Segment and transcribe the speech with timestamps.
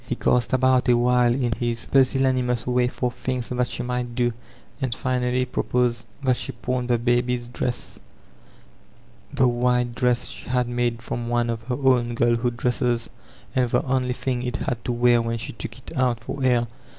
[0.07, 4.15] He cast about a while in his pusiDaii imous way for things that she might
[4.15, 4.33] do,
[4.81, 7.99] and final^ pfo posed that she pawn the baby's dress,—
[9.35, 11.77] 4he white doets The Hbast of Akgiolillo 425 she had made from one of her
[11.79, 13.11] own girlhood dresses,
[13.55, 16.65] and die only thing it had to wear when she took it out for air.